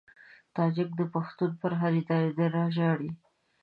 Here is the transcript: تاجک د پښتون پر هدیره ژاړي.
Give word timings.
تاجک 0.55 0.89
د 0.99 1.01
پښتون 1.13 1.51
پر 1.61 1.71
هدیره 1.81 2.63
ژاړي. 2.75 3.11